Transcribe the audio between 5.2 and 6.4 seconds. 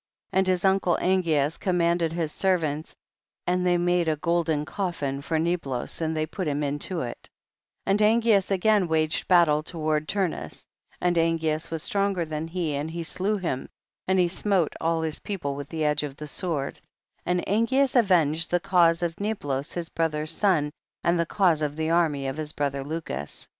for Niblos and they